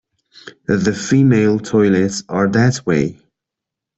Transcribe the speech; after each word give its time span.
The 0.65 0.93
female 0.93 1.59
toilets 1.59 2.23
are 2.27 2.47
that 2.47 2.87
way. 2.87 3.19